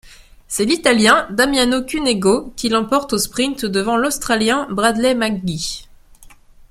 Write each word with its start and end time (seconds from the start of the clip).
C'est 0.47 0.65
l'Italien 0.65 1.27
Damiano 1.29 1.83
Cunego 1.83 2.51
qui 2.55 2.69
l'emporte 2.69 3.13
au 3.13 3.19
sprint 3.19 3.65
devant 3.65 3.97
l'Australien 3.97 4.67
Bradley 4.71 5.13
McGee. 5.13 5.87